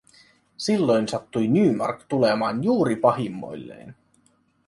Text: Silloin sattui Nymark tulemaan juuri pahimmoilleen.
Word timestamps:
Silloin 0.57 1.07
sattui 1.07 1.47
Nymark 1.47 2.03
tulemaan 2.09 2.63
juuri 2.63 2.95
pahimmoilleen. 2.95 3.95